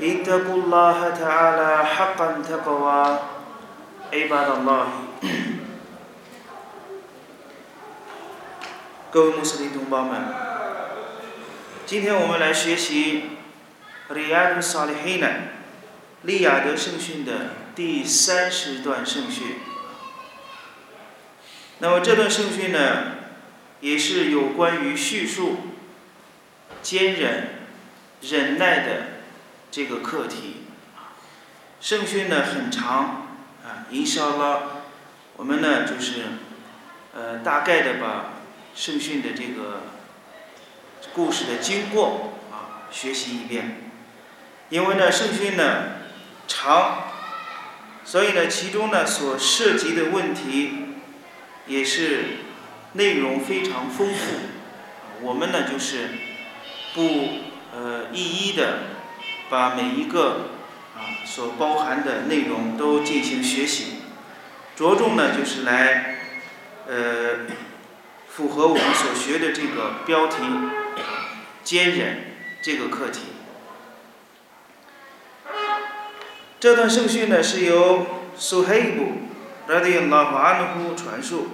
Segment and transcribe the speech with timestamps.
[0.00, 3.18] اتقوا الله تعالى حقا تقوى
[4.12, 4.86] عباد الله
[9.10, 10.20] 各位穆斯林同胞们，
[11.86, 13.38] 今天我们来学习《
[14.14, 15.48] 里亚德·萨利黑奈
[16.22, 19.56] 利雅得圣训》的第三十段圣训。
[21.78, 23.14] 那么这段圣训呢，
[23.80, 25.56] 也是有关于叙述
[26.82, 27.48] 坚忍、
[28.20, 28.92] 忍耐的
[29.73, 30.65] 这个课题。
[31.81, 33.25] 圣训呢很长
[33.65, 34.59] 啊，伊沙拉，
[35.35, 36.25] 我们呢就是
[37.15, 38.29] 呃大概的把。
[38.75, 39.83] 圣训的这个
[41.13, 43.91] 故事的经过啊，学习一遍。
[44.69, 45.89] 因为呢，圣训呢
[46.47, 47.03] 长，
[48.03, 50.71] 所以呢，其中呢所涉及的问题
[51.67, 52.37] 也是
[52.93, 54.37] 内容非常丰富。
[55.21, 56.09] 我们呢就是
[56.95, 57.29] 不
[57.75, 58.79] 呃一一的
[59.53, 60.49] 把每一个
[60.97, 63.99] 啊所包含的内容都进行学习，
[64.75, 66.15] 着重呢就是来
[66.87, 66.93] 呃。
[68.35, 70.37] 符合我们所学的这个标题
[71.63, 73.19] “坚忍”这个课题。
[76.59, 79.27] 这段圣训呢是由苏黑布
[79.67, 81.49] 拉迪拉法安努传述，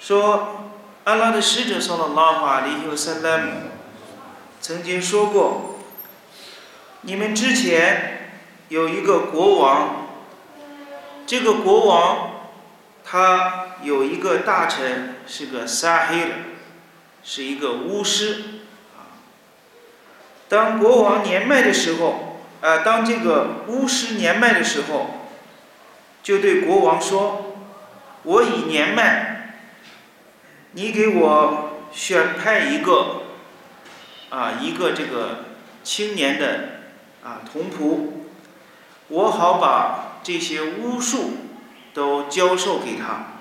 [0.00, 0.70] 说
[1.04, 3.52] 安拉的使者说了拉法里尤塞拉姆
[4.62, 5.77] 曾经说过
[7.02, 8.30] ：“你们之前
[8.68, 10.08] 有一个国王，
[11.26, 12.30] 这个国王
[13.04, 16.34] 他。”有一个大臣是个撒黑了，
[17.22, 18.42] 是一个巫师。
[20.48, 25.28] 当国王年迈的时候，呃，当这个巫师年迈的时候，
[26.24, 27.58] 就对国王说
[28.24, 29.60] ：“我已年迈，
[30.72, 33.22] 你给我选派一个，
[34.30, 35.44] 啊，一个这个
[35.84, 36.77] 青年的
[37.22, 38.08] 啊童仆，
[39.08, 41.32] 我好把这些巫术
[41.94, 43.34] 都教授给他。”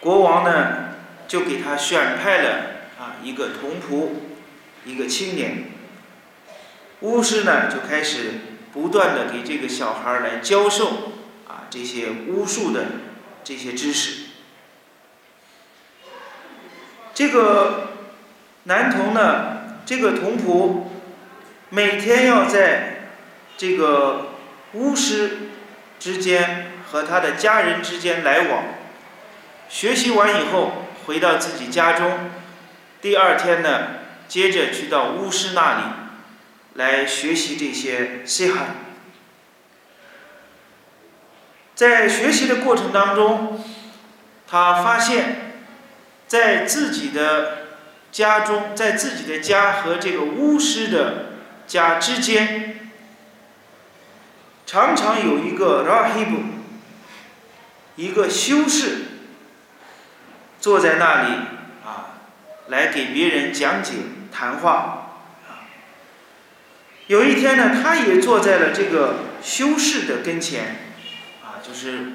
[0.00, 0.94] 国王呢，
[1.26, 2.50] 就给他选派了
[2.98, 4.10] 啊一个童仆，
[4.84, 5.64] 一个青年。
[7.00, 8.32] 巫师呢就开始
[8.72, 11.12] 不断的给这个小孩来教授
[11.46, 12.86] 啊这些巫术的
[13.44, 14.26] 这些知识。
[17.14, 17.88] 这个
[18.64, 20.87] 男童呢，这个童仆
[21.70, 23.10] 每天要在
[23.56, 24.28] 这个
[24.72, 25.36] 巫师
[25.98, 28.64] 之间和他的家人之间来往。
[29.68, 32.30] 学习完以后，回到自己家中，
[33.02, 33.88] 第二天呢，
[34.26, 35.82] 接着去到巫师那里，
[36.74, 38.76] 来学习这些西汉。
[41.74, 43.62] 在学习的过程当中，
[44.46, 45.60] 他发现，
[46.26, 47.58] 在自己的
[48.10, 51.26] 家中，在自己的家和这个巫师的
[51.68, 52.90] 家之间，
[54.66, 56.34] 常常有一个 rahib，
[57.94, 59.04] 一个修士。
[60.60, 61.34] 坐在那里
[61.86, 62.18] 啊，
[62.66, 63.92] 来给别人讲解
[64.32, 65.14] 谈话
[65.46, 65.70] 啊。
[67.06, 70.96] 有一天呢，他也坐在了这个修士的跟前
[71.44, 72.14] 啊，就是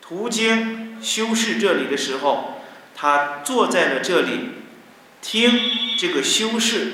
[0.00, 2.62] 途经修士这里的时候，
[2.94, 4.50] 他坐在了这里，
[5.20, 5.58] 听
[5.98, 6.92] 这个修士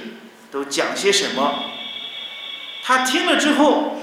[0.51, 1.72] 都讲些什么。
[2.83, 4.03] 他听了之后，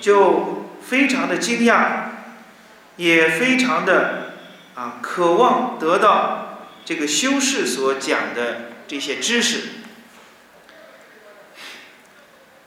[0.00, 2.10] 就非常的惊讶，
[2.96, 4.22] 也非常的。
[4.74, 9.60] 啊，渴望得到这个修士所讲的这些知识，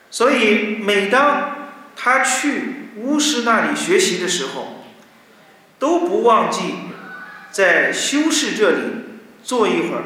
[0.10, 1.68] 所以每当
[1.98, 4.86] 他去巫师那里学习的时候，
[5.78, 6.76] 都不忘记
[7.52, 8.78] 在修士这里
[9.44, 10.04] 坐一会儿。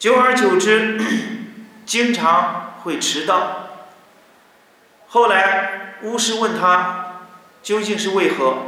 [0.00, 1.00] 久而久之，
[1.86, 3.65] 经常会迟到。
[5.16, 7.22] 后来巫师问他
[7.62, 8.58] 究竟是为何？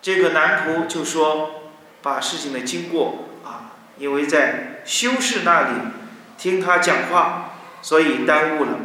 [0.00, 5.74] 这个男仆就说：“把事情的经过啊，因为在修士那里
[6.38, 7.50] 听他讲话，
[7.82, 8.78] 所以耽误了。”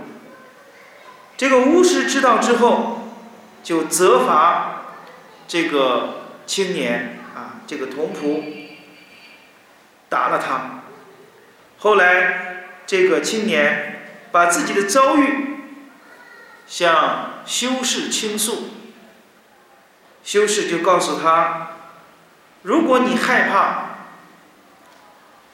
[1.38, 3.14] 这个巫师知道之后，
[3.64, 4.88] 就责罚
[5.48, 8.44] 这个青年啊，这个童仆
[10.10, 10.82] 打了他。
[11.78, 14.02] 后来，这个青年
[14.34, 15.55] 把自己的遭遇
[16.68, 18.70] 向修士倾诉。
[20.24, 21.70] 修士就告诉他
[22.64, 23.86] ：“如果你害怕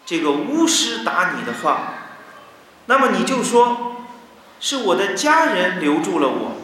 [0.06, 1.94] 这个巫师打你的话，
[2.86, 4.06] 那么你就说
[4.60, 6.58] 是我的家人留住了我，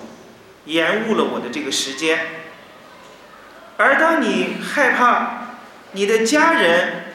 [0.66, 2.28] 延误了我的这个时间。
[3.78, 5.50] 而当你害怕
[5.92, 7.14] 你的家人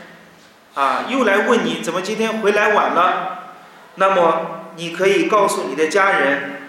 [0.74, 3.54] 啊又来问你怎么今天回来晚了，
[3.96, 6.61] 那么你可以告诉你的家人，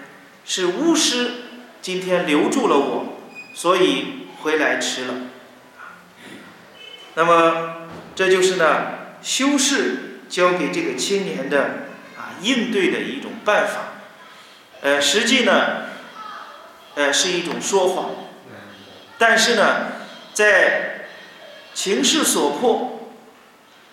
[0.44, 1.30] 是巫师
[1.80, 3.06] 今天留住了我。”
[3.54, 5.14] 所以回来迟了。
[7.14, 8.86] 那么这就是呢，
[9.22, 11.88] 修士教给这个青年的
[12.18, 13.92] 啊应对的一种办法。
[14.80, 15.84] 呃，实际呢，
[16.96, 18.10] 呃是一种说谎。
[19.16, 19.92] 但是呢，
[20.32, 21.06] 在
[21.72, 23.10] 情势所迫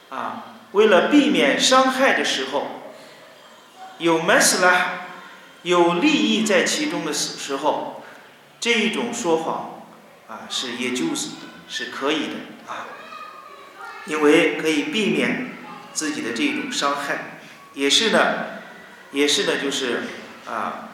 [0.10, 2.92] 啊，为了避免伤害的时候，
[4.00, 4.80] 有 masla，
[5.64, 7.98] 有利益在其中的时时候。
[8.60, 9.88] 这一种说谎，
[10.28, 11.30] 啊，是也就是
[11.68, 12.34] 是可以的
[12.68, 12.86] 啊，
[14.06, 15.56] 因为可以避免
[15.94, 17.40] 自己的这种伤害，
[17.74, 18.60] 也是呢，
[19.14, 20.04] 也是呢，就是
[20.48, 20.90] 啊，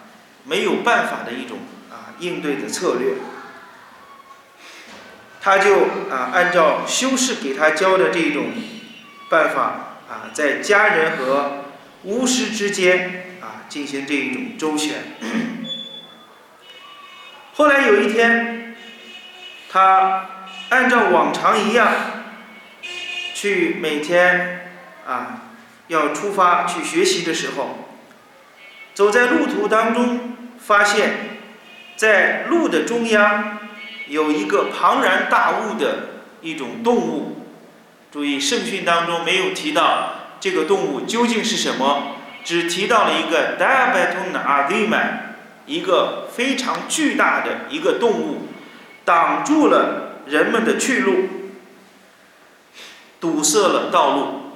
[0.46, 1.58] 没有办法的一种
[1.92, 3.16] 啊应对的策略。
[5.42, 8.54] 他就啊按照修士给他教的这种
[9.30, 11.66] 办法啊，在家人和
[12.04, 13.27] 巫师之间
[13.70, 14.96] 进行这一种周旋。
[17.54, 18.76] 后来有一天，
[19.70, 20.30] 他
[20.70, 21.92] 按照往常一样，
[23.34, 24.72] 去每天
[25.06, 25.50] 啊
[25.88, 27.90] 要出发去学习的时候，
[28.94, 31.40] 走在路途当中，发现，
[31.96, 33.60] 在路的中央
[34.08, 37.46] 有一个庞然大物的一种动物。
[38.12, 42.17] 注意，圣训当中没有提到这个动物究竟是什么，
[42.48, 45.36] 只提到了一个 d a b a t u n a d i m a
[45.66, 48.48] 一个非常巨大的一个动物，
[49.04, 51.28] 挡住了人们的去路，
[53.20, 54.54] 堵塞了道路。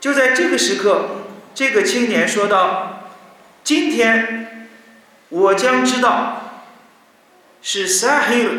[0.00, 3.12] 就在这个时刻，这个青年说道
[3.62, 4.68] ：“今天
[5.28, 6.64] 我将知道，
[7.62, 8.50] 是撒黑尔，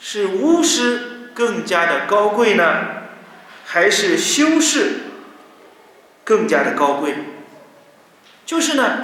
[0.00, 3.04] 是巫师更加的高贵呢，
[3.64, 5.03] 还是修士
[6.24, 7.14] 更加的高贵？
[8.44, 9.00] 就是呢。”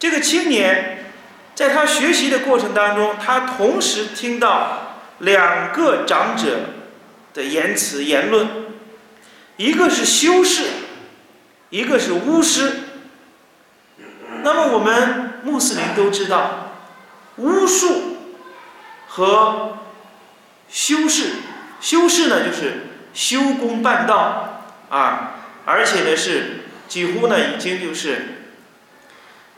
[0.00, 1.06] 这个青年，
[1.56, 6.60] 在他学习的过程当中，他同时听到两个长者
[7.34, 8.48] 的言辞言论，
[9.56, 10.66] 一个是修士，
[11.70, 12.74] 一个是巫师。
[14.44, 16.74] 那么我们穆斯林都知道，
[17.38, 18.18] 巫术
[19.08, 19.78] 和
[20.68, 21.32] 修士，
[21.80, 25.37] 修士呢就是修功办道啊，
[25.68, 28.34] 而且呢是几乎呢已经就是。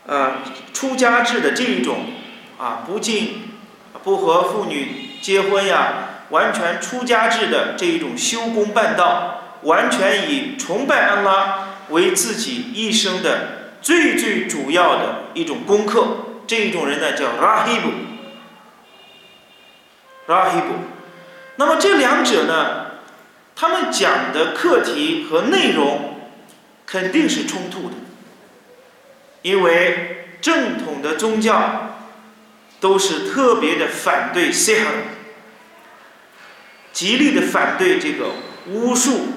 [0.03, 0.37] 呃，
[0.73, 2.05] 出家制的这一种
[2.57, 3.51] 啊，不进、
[4.03, 16.07] 不和妇女结婚呀，完全出家制的这一种修功办道，完全以崇拜安拉为自己一生的最最主要的一种功课。
[16.47, 17.91] 这一种人呢，叫拉希布。
[20.25, 20.73] 拉希布。
[21.57, 22.80] 那么这两者呢，
[23.61, 26.15] 他们讲的课题和内容
[26.83, 27.95] 肯定是冲突的。
[29.43, 31.99] 因为正统的宗教
[32.79, 34.85] 都是特别的反对西哈
[36.91, 38.31] 极力的反对这个
[38.65, 39.27] 巫术、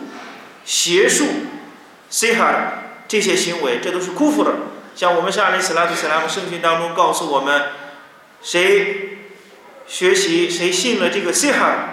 [0.65, 1.27] 邪术、
[2.09, 4.55] 西哈这些行为，这都是库夫的。
[4.97, 7.65] 像我们上里斯拉图斯拉姆圣训当中告诉我们，
[8.43, 9.19] 谁
[9.87, 11.91] 学习谁信了这个西哈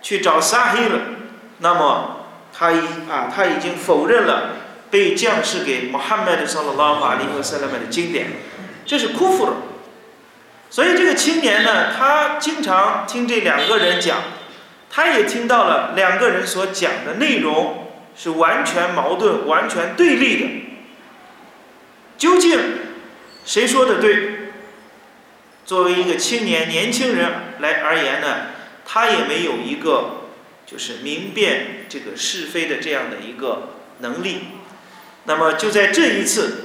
[0.00, 1.00] 去找撒黑了，
[1.58, 2.78] 那么他已
[3.10, 4.56] 啊他已经否认了。
[4.88, 8.28] 被降世给穆罕默德上了拉法利和塞拉曼的经典，
[8.86, 9.52] 这是库夫尔。
[10.70, 14.18] 所以这个青年呢，他经常听这两个人讲，
[14.88, 20.46] 他也听到了两个人所讲的内容是完全矛盾、完全对立的。
[22.16, 22.58] 究竟
[23.44, 24.52] 谁说的对？
[25.64, 28.36] 作为一个青年、年轻人来而言呢，
[28.86, 30.15] 他也没有一个
[30.66, 33.70] 就是明辨这个是非的这样的一个
[34.00, 34.40] 能力。
[35.24, 36.64] 那么就在这一次，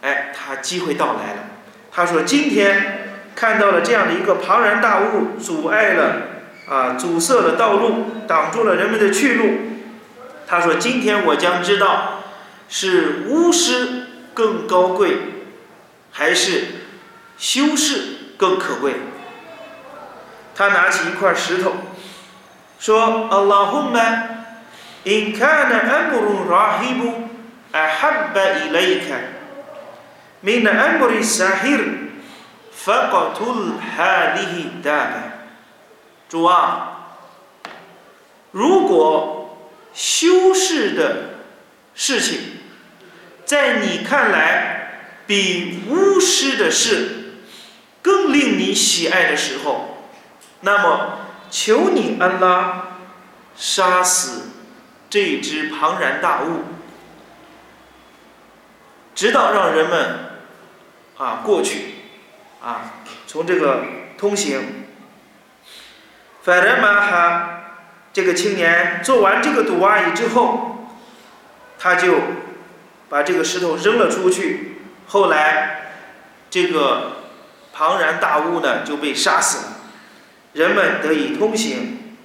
[0.00, 1.44] 哎，他机会到来了。
[1.92, 6.22] 他说：“今天看到了这样的一个庞然大物，阻碍了
[6.66, 9.50] 啊，阻塞了道路，挡住了人们的去路。”
[10.48, 12.24] 他说：“今天我将知道，
[12.68, 15.18] 是巫师更高贵，
[16.10, 16.64] 还是
[17.38, 18.02] 修士
[18.36, 18.94] 更可贵。”
[20.54, 21.74] 他拿起一块石头，
[22.82, 24.42] 说：“Allahumma
[25.04, 27.28] in kana amru rahibu
[27.72, 29.38] ahabba ilayka
[30.42, 32.10] min amri sahir
[32.74, 35.46] faqatul hadhihi dabba。”
[36.28, 37.06] 主啊，
[38.50, 41.38] 如果修饰的
[41.94, 42.40] 事情
[43.44, 47.36] 在你看来比巫师的事
[48.02, 49.98] 更令你喜爱的时候，
[50.62, 51.18] 那么。
[51.52, 52.84] 求你安拉
[53.54, 54.48] 杀死
[55.10, 56.62] 这只庞然大物，
[59.14, 60.30] 直到让人们
[61.18, 61.96] 啊过去
[62.62, 62.94] 啊
[63.26, 63.84] 从这个
[64.16, 64.86] 通行。
[66.42, 67.60] 反正嘛哈，
[68.14, 70.88] 这个青年做完这个赌阿姨之后，
[71.78, 72.14] 他就
[73.10, 74.78] 把这个石头扔了出去。
[75.06, 75.92] 后来，
[76.48, 77.18] 这个
[77.74, 79.72] 庞然大物呢就被杀死了，
[80.52, 82.16] 人们得以通行。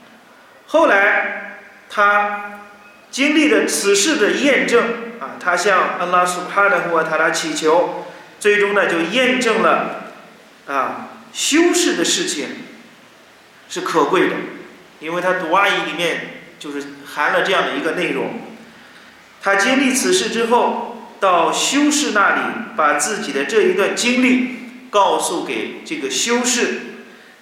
[0.67, 2.61] 后来，他
[3.09, 4.83] 经历了此事的验证
[5.19, 8.05] 啊，他向安拉苏哈的和塔拉祈求，
[8.39, 10.11] 最终呢就验证了
[10.67, 12.47] 啊修饰的事情。
[13.69, 14.35] 是可贵的，
[15.01, 18.39] 因为他读阿姨里面就是含了这样的一个内容。
[19.41, 22.41] 他经历此事之后，到修士那里，
[22.77, 24.57] 把自己的这一段经历
[24.89, 26.96] 告诉给这个修士。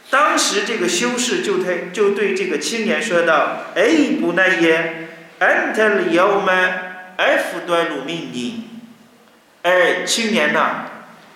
[0.10, 5.08] 当时这个修士就对就对这个青年说道：“哎，不奈耶，
[5.40, 6.52] 安特里要么
[7.18, 8.70] 艾弗端鲁命你。
[9.64, 10.86] 哎，青年呐，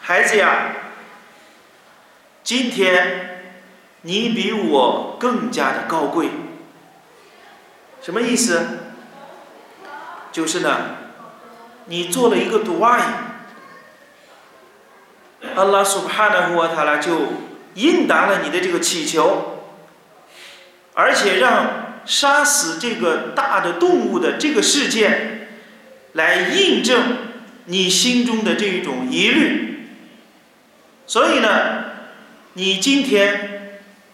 [0.01, 0.73] 孩子呀，
[2.43, 3.25] 今天。”
[4.01, 6.29] 你比我更加的高贵，
[8.01, 8.65] 什么意思？
[10.31, 10.95] 就是呢，
[11.83, 13.01] 你做了一个独爱，
[15.53, 17.11] 阿拉苏哈纳胡瓦塔拉就
[17.75, 19.65] 应答了你的这个祈求，
[20.93, 25.49] 而且让杀死这个大的动物的这个事件，
[26.13, 27.17] 来印证
[27.65, 29.89] 你心中的这一种疑虑。
[31.07, 31.85] 所以呢，
[32.53, 33.55] 你今天。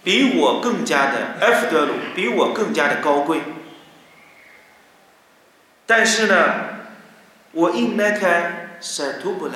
[0.06, 3.42] 比我更加的埃弗德鲁，比我更加的高贵。
[5.88, 6.36] 但是呢，
[7.54, 9.54] 我应该开塞图布莱，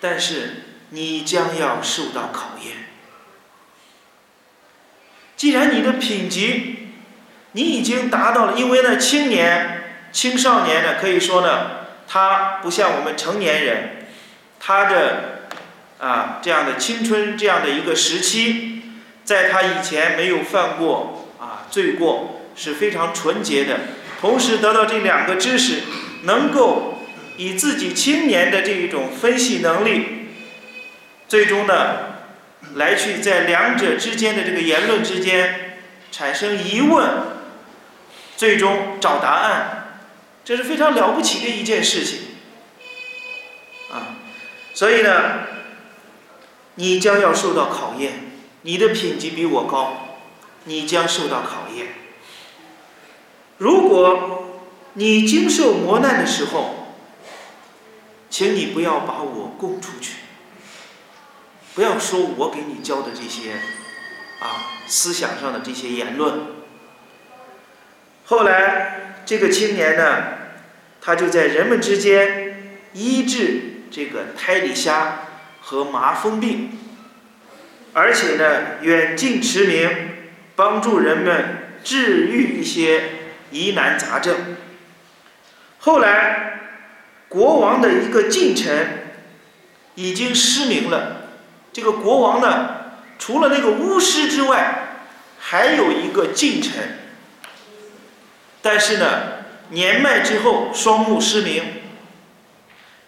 [0.00, 2.76] 但是你将要受到考验。
[5.36, 6.90] 既然你的品级，
[7.52, 14.06] 你已经达到了，因为呢，青年、青少年呢，可以说呢，他不像我们成年人，
[14.58, 15.46] 他的
[15.98, 18.76] 啊这样的青春这样的一个时期。
[19.22, 23.78] 在他以前没有犯过啊罪过，是非常纯洁的。
[24.20, 25.82] 同时得到这两个知识，
[26.24, 26.98] 能够
[27.36, 30.19] 以自己青年的这一种分析能力，
[31.30, 32.16] 最终呢，
[32.74, 35.78] 来去在两者之间的这个言论之间
[36.10, 37.08] 产生疑问，
[38.36, 40.00] 最终找答案，
[40.44, 42.18] 这是非常了不起的一件事情
[43.92, 44.18] 啊。
[44.74, 45.46] 所以呢，
[46.74, 48.28] 你将要受到考验。
[48.62, 50.18] 你的品级比我高，
[50.64, 51.86] 你将受到考验。
[53.58, 54.62] 如果
[54.94, 56.96] 你经受磨难的时候，
[58.28, 60.14] 请你不要把我供出去，
[61.74, 63.52] 不要说我给你教的这些
[64.40, 66.40] 啊思想上的这些言论。
[68.24, 70.24] 后来这个青年呢，
[71.00, 75.22] 他就在人们之间医治这个胎里虾
[75.60, 76.76] 和麻风病。
[77.92, 79.90] 而且呢，远近驰名，
[80.54, 83.02] 帮助人们治愈一些
[83.50, 84.56] 疑难杂症。
[85.78, 86.60] 后来，
[87.28, 89.14] 国王的一个近臣
[89.96, 91.19] 已经失明了。
[91.72, 92.70] 这个国王呢，
[93.18, 95.02] 除了那个巫师之外，
[95.38, 96.98] 还有一个近臣。
[98.62, 99.06] 但是呢，
[99.70, 101.62] 年迈之后，双目失明。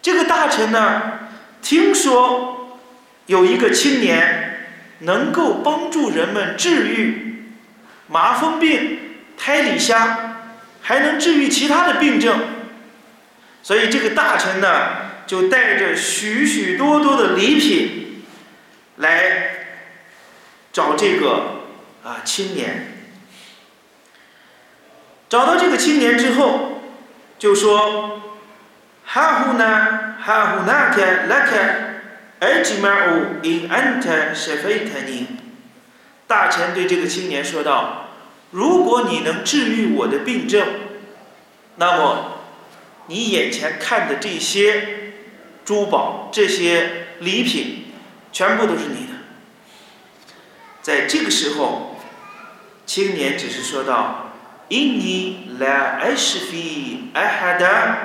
[0.01, 1.19] 这个大臣呢，
[1.61, 2.79] 听说
[3.25, 4.49] 有一个青年。
[4.99, 7.51] 能够帮助人们治愈
[8.07, 8.99] 麻风病、
[9.37, 10.37] 胎里虾，
[10.81, 12.39] 还能治愈其他的病症，
[13.61, 14.67] 所以这个大臣呢，
[15.27, 18.02] 就带着许许多多的礼品
[18.97, 19.67] 来
[20.71, 21.61] 找这个
[22.03, 22.89] 啊青年。
[25.29, 26.81] 找到这个青年之后，
[27.39, 28.21] 就说
[29.05, 30.15] ：“哈胡呢？
[30.21, 31.57] 哈胡那克那克。”
[32.39, 35.27] 埃吉玛乌因安特舍菲特尼，
[36.27, 38.09] 大臣对这个青年说道
[38.51, 40.67] ：“如果你能治愈我的病症，
[41.77, 42.39] 那么
[43.07, 45.13] 你眼前看的这些
[45.63, 47.82] 珠宝、这些礼品，
[48.33, 49.13] 全部都是你的。
[50.81, 51.95] 在这个时候，
[52.85, 54.31] 青年只是说道
[54.67, 57.95] ：“Inni la ashfi ahada,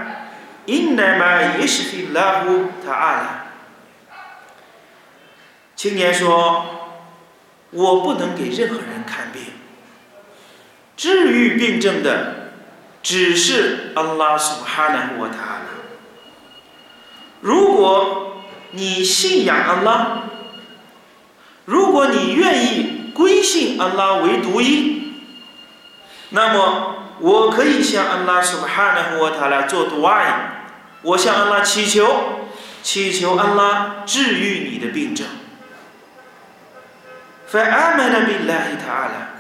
[0.67, 3.49] inna ma yashfi lahu taala。”
[5.75, 7.01] 青年说
[7.71, 9.43] ：“我不能给任何人看病，
[10.97, 12.53] 治愈病症的
[13.03, 15.79] 只是 Allah subhanahu wa taala。
[17.41, 18.28] 如果
[18.71, 20.23] 你信仰安拉，
[21.65, 25.15] 如果你愿意归信安拉为独一，
[26.31, 30.67] 那么我可以向安拉苏哈纳沃塔拉做独爱，
[31.03, 32.49] 我向安拉祈求，
[32.83, 35.27] 祈求安拉治愈你的病症。”
[37.49, 39.31] 法阿曼的比拉伊塔阿拉，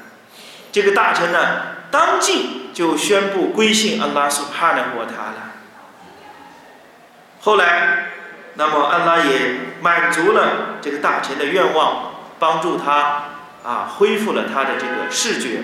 [0.73, 1.38] 这个大臣呢，
[1.90, 5.52] 当即就宣布归信安拉苏哈纳沃塔拉。
[7.40, 8.06] 后来，
[8.59, 12.11] 那么安拉也满足了这个大臣的愿望，
[12.41, 13.27] 帮助他
[13.65, 15.62] 啊恢复了他的这个视觉。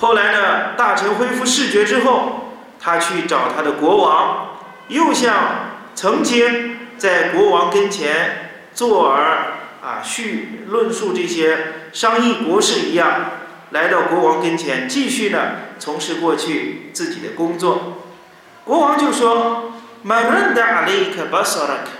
[0.00, 5.34] 后来呢，大臣恢复视觉之后，他去找他的国王，又像
[5.96, 9.54] 曾经在国王跟前坐而。
[9.80, 13.30] 啊，叙论述这些商议国事一样，
[13.70, 18.02] 来到国王跟前，继续呢从事过去自己的工作。
[18.64, 19.74] 国王就说
[20.08, 21.90] ：“马伦达阿雷克巴萨拉克，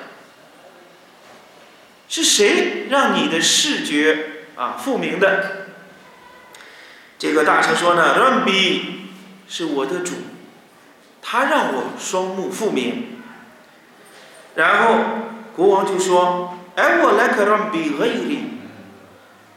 [2.09, 5.67] 是谁让你的视觉啊复明的？”
[7.21, 8.81] 这个大臣说呢：“，Rambi
[9.47, 10.15] 是我的主，
[11.21, 13.21] 他让我双目复明。”
[14.57, 14.95] 然后
[15.55, 16.55] 国王就说。
[16.77, 18.39] 哎，我来可让比俄伊利，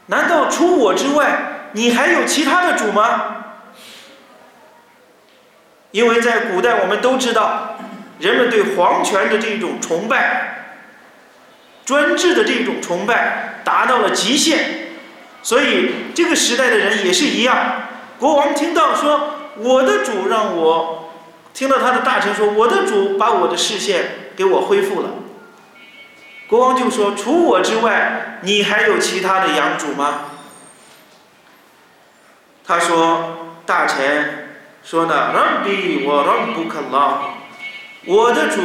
[0.06, 3.36] 难道除我之外，你还有其他的主吗？
[5.92, 7.71] 因为在古代，我们都知道，
[8.18, 10.76] 人们对皇权的这种崇拜、
[11.84, 14.58] 专制的这种崇拜达到了极限，
[15.42, 17.56] 所以这个时代的人也是一样。
[18.18, 21.12] 国王听到说我的主让我，
[21.52, 25.10] 听到他的大臣说我的主把我的视线给我恢复了。
[26.46, 30.26] 国王就说：“除我之外，你还有其他的养主吗？”
[32.64, 34.48] 他说：“大臣
[34.84, 37.22] 说呢，让比我让不肯拉，
[38.06, 38.60] 我的主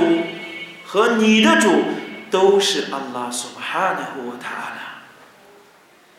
[0.86, 1.84] 和你的主
[2.30, 5.04] 都是安拉苏哈纳胡塔拉。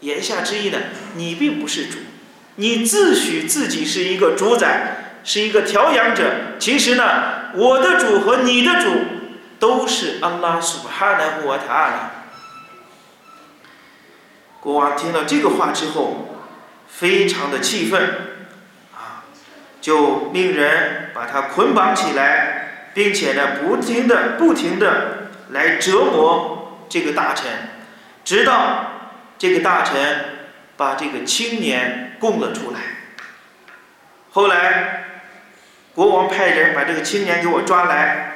[0.00, 0.78] 言下之意呢，
[1.14, 1.98] 你并不是主，
[2.57, 6.57] 你自诩自己是一个主宰，是一个调养者。
[6.59, 8.90] 其实呢，我的主和你的主。”
[9.61, 12.11] 都是安拉苏哈纳胡塔拉。
[14.61, 16.38] 国王听到这个话之后，
[16.87, 18.00] 非常的气愤，
[18.94, 19.26] 啊，
[19.81, 22.67] 就命人把他捆绑起来，
[22.98, 27.46] 并且呢，不停的、不停的来折磨这个大臣，
[28.24, 29.94] 直到这个大臣
[30.76, 32.80] 把这个青年供了出来。
[34.32, 35.04] 后来，
[35.94, 38.32] 国王派人把这个青年给我抓来。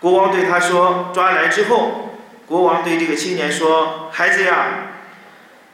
[0.00, 4.68] 国王对他说：“抓来之后，国王对这个青年说：‘孩子呀，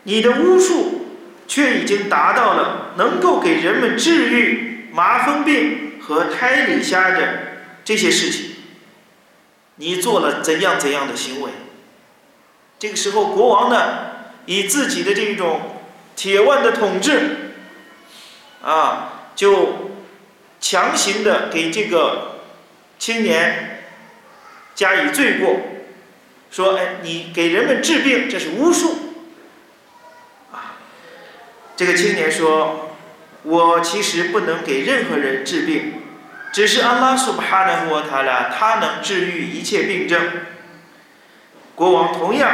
[0.03, 7.54] 你的巫术却已经达到了能够给人们治愈麻风病和胎里瞎的
[7.85, 8.57] 这些事情。
[9.77, 11.51] 你做了怎样怎样的行为？’
[12.79, 14.11] 这个时候，国王呢，
[14.47, 15.81] 以自己的这种
[16.17, 17.53] 铁腕的统治，
[18.63, 19.91] 啊，就
[20.61, 22.41] 强行的给这个
[22.99, 23.71] 青年。”
[24.75, 25.61] 加以罪过，
[26.51, 28.97] 说：“哎，你给人们治病，这是巫术。”
[30.51, 30.75] 啊，
[31.77, 32.97] 这个青年说
[33.45, 36.03] ：“我其实不能给任何人治病，
[36.55, 40.21] 只是阿拉苏巴哈纳沃塔拉，他能治愈一切病症。”
[41.75, 42.49] 国王同样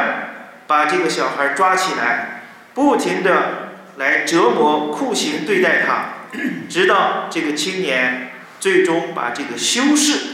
[0.65, 2.41] 把这个小孩抓起来，
[2.73, 6.29] 不停的来折磨、酷刑对待他，
[6.67, 10.31] 直到这个青年最终把这个修士。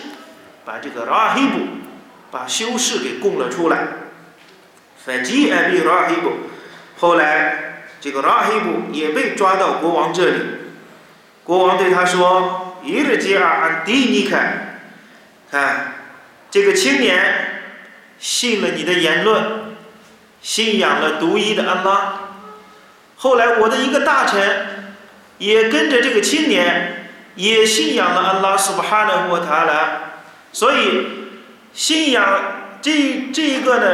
[0.63, 1.59] 把这个拉黑布，
[2.31, 3.87] 把修士给供了出来。
[5.05, 6.31] 反击艾比拉黑布，
[6.99, 10.39] 后来这个拉黑布也被抓到国王这里。
[11.45, 14.79] 国王对他说：“伊日吉尔安迪尼凯，
[15.51, 15.95] 看
[16.49, 17.63] 这个青年
[18.17, 19.43] 信了你的言论，
[20.41, 22.13] 信仰了独一的安拉。
[23.17, 24.95] 后来我的一个大臣
[25.37, 30.03] 也跟着这个青年，也信仰了安拉苏巴哈纳沃塔拉。”
[30.53, 31.07] 所以，
[31.73, 33.85] 信仰这这一个呢，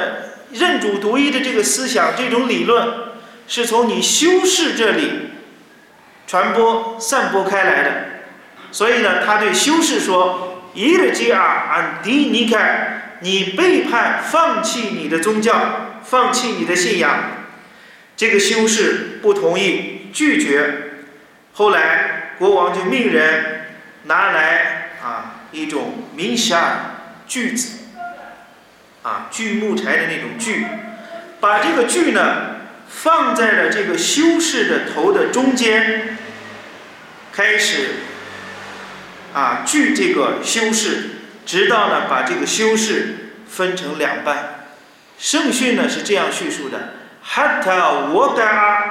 [0.52, 2.88] 认主独一的这个思想，这种理论，
[3.48, 5.32] 是从你修士这里
[6.28, 8.13] 传播、散播开来的。
[8.74, 17.46] 所以呢，他对修士说：“伊勒吉尔安迪尼凯，你背叛、放弃你的宗教，放弃你的信仰。”
[18.18, 21.06] 这个修士不同意，拒绝。
[21.54, 23.68] 后来，国王就命人
[24.04, 25.40] 拿来啊。
[25.54, 26.96] 一种明沙
[27.28, 27.78] 锯子，
[29.04, 30.66] 啊，锯木柴的那种锯，
[31.40, 32.56] 把这个锯呢
[32.90, 36.18] 放在了这个修士的头的中间，
[37.32, 37.90] 开始
[39.34, 41.10] 啊锯这个修士，
[41.46, 44.68] 直到呢把这个修士分成两半。
[45.18, 46.94] 圣训呢是这样叙述的
[47.26, 48.84] ：“hatta wada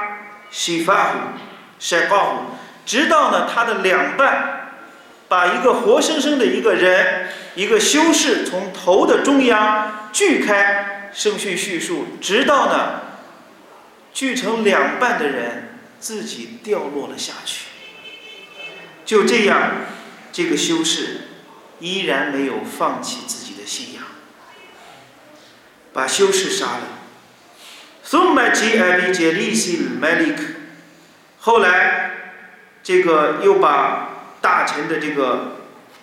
[0.51, 1.33] shifahu
[1.79, 2.41] s h i f a h
[2.85, 4.59] 直到呢他的两半。
[5.29, 13.01] 把一个活生生的一个人，一个修士从头的中央锯开，圣训叙述，直到呢
[14.13, 17.65] 锯成两半的人自己掉落了下去。
[19.05, 19.71] 就这样，
[20.33, 21.21] 这个修士
[21.79, 24.03] 依然没有放弃自己的信仰，
[25.93, 26.81] 把修士杀了。
[31.39, 32.11] 后来
[32.83, 34.09] 这个又把。
[34.43, 35.55] 大臣的这个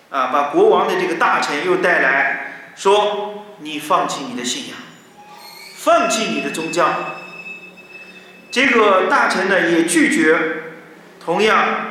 [0.08, 4.78] 啊，把国王的这个大臣又带来说：“你放弃你的信仰，
[5.76, 6.88] 放弃你的宗教。”
[8.50, 10.38] 这个大臣呢也拒绝，
[11.22, 11.89] 同样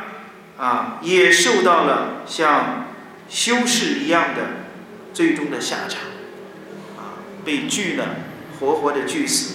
[0.60, 2.86] 啊也受到了像
[3.28, 4.42] 修士一样的
[5.14, 6.00] 最终的下场，
[6.98, 8.16] 啊被锯了
[8.58, 9.54] 活活的锯死。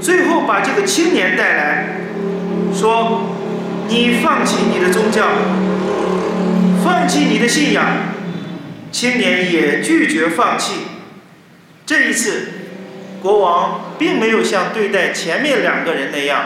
[0.00, 2.00] 最后把这个青年带来，
[2.74, 3.30] 说
[3.86, 5.28] ：“你放弃你的宗教，
[6.82, 7.86] 放弃你的信仰。”
[8.90, 10.74] 青年也拒绝放弃。
[11.86, 12.48] 这一次，
[13.22, 16.42] 国王并没有像对待前面两个人那样，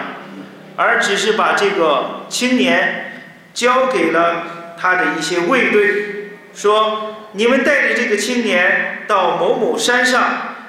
[0.77, 3.23] 而只是把这个青年
[3.55, 10.23] 交给了他的一些卫队，说：“你们带着这个青年到某某山上，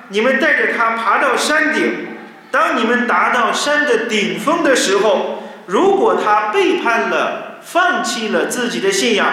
[0.08, 2.08] 你们带着他爬到山顶。”
[2.50, 9.28] 当你们达到山的顶峰的时候，如果他背叛了、放弃了自己的信仰，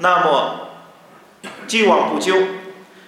[0.00, 0.70] 那么
[1.68, 2.34] 既往不咎；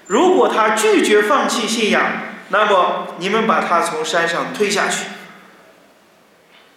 [0.06, 2.02] 如果他拒绝放弃信仰，
[2.48, 5.06] 那么你们把他从山上推下去，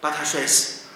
[0.00, 0.88] 把他摔死。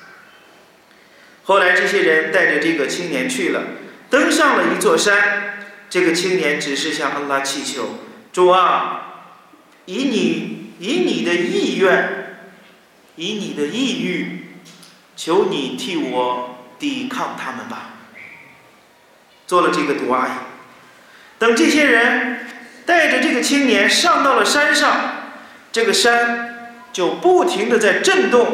[1.45, 3.63] 后来这些人带着这个青年去了，
[4.11, 5.69] 登上了一座山。
[5.89, 8.01] 这个青年只是向安拉祈求
[8.33, 9.25] ：“主啊，
[9.85, 12.37] 以你。”以你的意愿，
[13.15, 14.59] 以你的意欲，
[15.17, 17.93] 求你替我抵抗他们吧。
[19.47, 20.31] 做了这个毒阿姨，
[21.39, 22.36] 等这些人
[22.87, 24.97] 带着这个青年上到了山上，
[25.73, 28.47] 这个山就不停的在震动，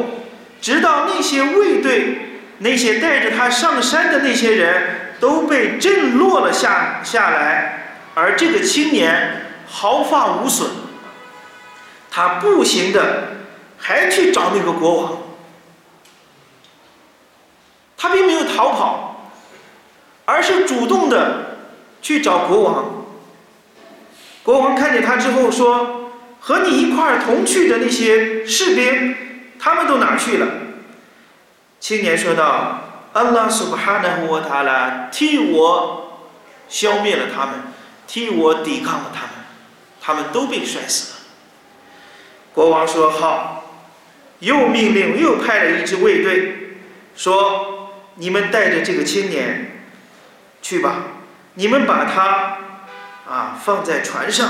[0.59, 10.67] 直到那些卫队、那些带着他上山的那些人都被震落了下下来，而这个青年毫发无损。
[12.09, 13.23] 他步行的，
[13.77, 15.17] 还去找那个国王。
[17.97, 19.31] 他并没有逃跑，
[20.25, 21.57] 而是主动的
[22.01, 23.02] 去找国王。
[24.43, 29.15] 国王看见他之后说：“和你一块儿同去的那些士兵，
[29.57, 30.47] 他们都哪去了？”
[31.79, 36.27] 青年说道：“安拉苏巴哈纳胡塔拉替我
[36.67, 37.55] 消灭了他们，
[38.05, 39.29] 替我抵抗了他们，
[40.01, 41.19] 他们都被摔死了。”
[42.53, 43.61] 国王说：“好。”
[44.39, 46.75] 又命令，又派了一支卫队，
[47.15, 49.85] 说：“你们带着这个青年
[50.61, 50.95] 去吧，
[51.53, 52.52] 你们把他
[53.27, 54.49] 啊放在船上。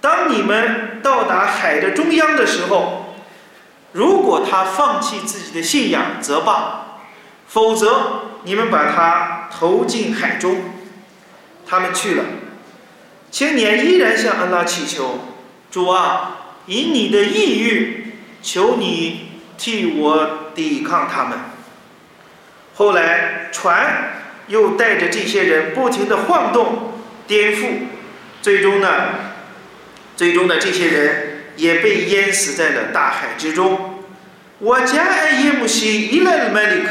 [0.00, 3.14] 当你们到达海的中央的时候，
[3.92, 7.00] 如果他放弃自己的信仰，则罢；
[7.48, 10.56] 否则，你们把他投进海中。”
[11.66, 12.24] 他们去了，
[13.30, 15.18] 青年依然向安拉祈求
[15.70, 16.34] ：“主啊！”
[16.68, 21.38] 以你的意欲，求你替我抵抗他们。
[22.74, 24.12] 后来船
[24.48, 26.87] 又带着这些人不停的晃动、
[27.28, 27.66] 颠覆，
[28.42, 28.88] 最终呢，
[30.16, 34.02] 最终呢，这些人也被淹死在了大海之中。
[34.58, 36.88] 我家爱耶姆西伊莱麦利克，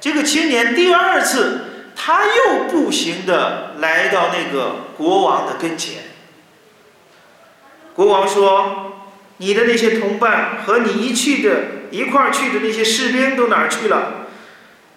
[0.00, 6.02] 这个青年第二次，他又步行的来到那个国王的跟前。
[7.94, 8.92] 国王说
[9.38, 11.50] ：“你的那些同伴和你一去的
[11.92, 14.26] 一块儿去的那些士兵都哪儿去了？”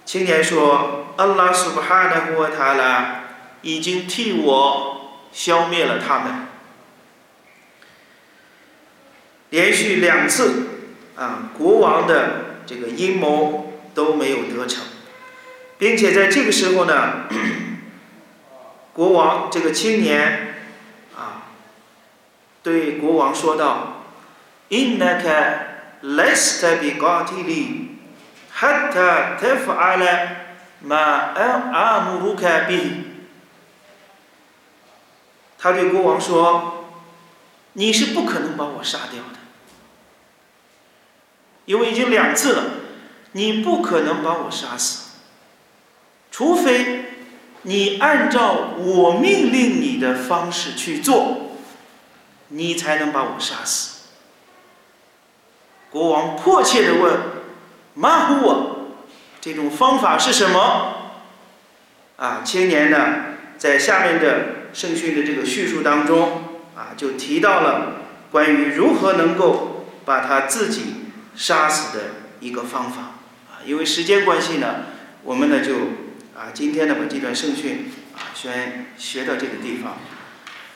[0.04, 3.17] 青年说：“阿拉苏巴哈纳胡塔拉
[3.63, 6.47] 已经替我消灭了他们。”
[9.51, 10.69] 连续两次
[11.17, 14.83] 啊，国王的这个阴谋都没有得逞，
[15.79, 17.27] 并且在这个时候呢，
[18.93, 20.49] 国王这个青年。
[22.65, 24.07] 对国王说道：“
[24.71, 25.55] Innaka
[26.05, 27.89] lesta biqatili
[28.57, 30.29] حتى تفعل
[30.81, 33.05] ما آمرك به。
[35.60, 36.86] 他对国王说
[37.74, 39.40] ：“你是不可能把我杀掉的，
[41.66, 42.64] 因为已经两次了，
[43.32, 45.10] 你不可能把我杀死，
[46.32, 47.06] 除非
[47.64, 51.54] 你按照我命令你的方式去做，
[52.50, 53.98] 你才能把我杀死。”
[55.90, 57.20] 国王迫切地问
[57.96, 58.90] ：“马虎我，
[59.42, 60.94] 这种方法是什么？”
[62.18, 67.94] 啊，青年呢，在下面的圣训的这个叙述当中，啊，就提到了
[68.30, 72.04] 关于如何能够把他自己杀死的
[72.42, 73.02] 一个方法。
[73.50, 74.84] 啊，因为时间关系呢，
[75.24, 75.74] 我们呢就
[76.38, 79.98] 啊，今天呢把这段圣训啊先学到这个地方。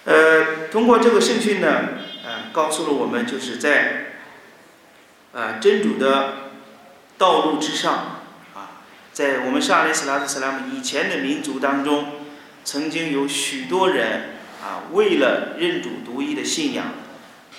[0.06, 1.90] 呃，通过这个圣训呢，
[2.26, 4.08] 呃，告诉了我们就是在。
[5.34, 6.50] 啊，真主的
[7.18, 8.84] 道路之上，啊，
[9.14, 12.21] 在我们沙利斯拉特斯拉姆以前的民族当中，
[12.64, 16.94] 曾经有许多人啊，为了认主独一的信仰，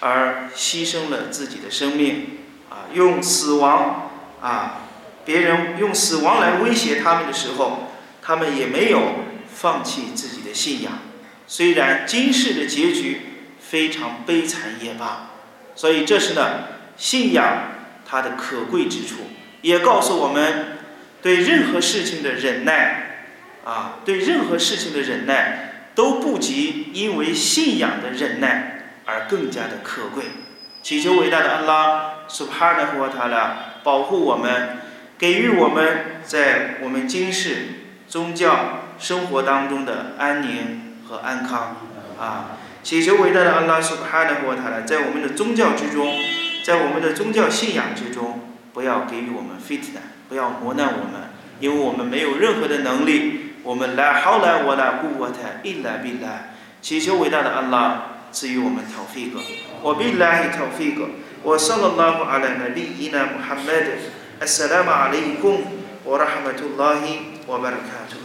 [0.00, 2.38] 而牺牲了自己的生命，
[2.70, 4.10] 啊，用死亡
[4.40, 4.88] 啊，
[5.24, 9.00] 别人用死亡来威胁他们的时候，他们也没有
[9.52, 10.92] 放弃自己的信仰。
[11.46, 13.20] 虽然今世的结局
[13.60, 15.30] 非常悲惨也罢，
[15.74, 16.68] 所以这是呢。
[16.94, 17.70] 信仰
[18.06, 19.14] 它的可贵之处，
[19.62, 20.76] 也告诉我们，
[21.22, 23.11] 对任何事情的忍耐，
[23.64, 30.24] 啊，对任何事情的忍耐都不及因为信仰的忍耐而更加的可贵。
[30.82, 33.50] 祈求伟大的安拉，Subhanahu wa Taala
[33.84, 34.78] 保护我们，
[35.16, 37.66] 给予我们在我们今世
[38.08, 41.76] 宗教生活当中的安宁和安康。
[42.18, 46.12] 啊，祈求伟大的安拉，Subhanahu wa Taala 在我们的宗教之中。
[46.64, 48.40] 在我们的宗教信仰之中，
[48.72, 49.98] 不要给予我们 fitna，
[50.28, 53.51] 不要磨难我们，因为我们没有任何的能力。
[53.62, 59.32] 我们来好来我来顾我台一来必来，祈求伟大的安拉赐予我们 tawfiq。
[59.82, 61.06] 我必来 tawfiq。
[61.42, 63.98] 我 sallallahu ala nabiyyina Muhammad。
[64.40, 65.62] Assalamu alaikum
[66.04, 68.21] wa rahmatullahi wa barakatuh。